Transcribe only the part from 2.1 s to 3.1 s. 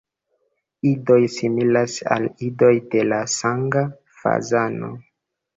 al idoj de